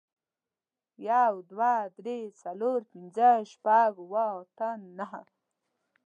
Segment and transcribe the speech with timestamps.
[1.07, 5.21] يو، دوه، درې، څلور، پينځه، شپږ، اووه، اته، نهه